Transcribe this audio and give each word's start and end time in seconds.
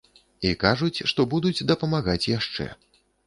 І 0.51 0.53
кажуць, 0.63 1.03
што 1.11 1.21
будуць 1.35 1.65
дапамагаць 1.73 2.29
яшчэ. 2.31 2.69